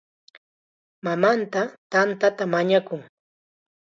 [1.05, 3.01] Mamanta tantata mañakun.